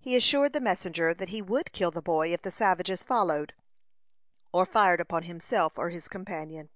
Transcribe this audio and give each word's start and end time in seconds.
He 0.00 0.16
assured 0.16 0.54
the 0.54 0.62
messenger 0.62 1.12
that 1.12 1.28
he 1.28 1.42
would 1.42 1.72
kill 1.74 1.90
the 1.90 2.00
boy 2.00 2.32
if 2.32 2.40
the 2.40 2.50
savages 2.50 3.02
followed, 3.02 3.52
or 4.50 4.64
fired 4.64 4.98
upon 4.98 5.24
himself 5.24 5.76
or 5.78 5.90
his 5.90 6.08
companion. 6.08 6.70